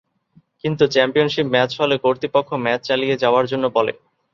কিন্তু 0.61 0.83
championship 0.93 1.47
match 1.51 1.71
হলে 1.79 1.95
কর্তৃপক্ষ 2.05 2.49
ম্যাচ 2.63 2.79
চালিয়ে 2.89 3.15
যাওয়ার 3.23 3.45
জন্য 3.51 3.65
বলে। 3.77 3.93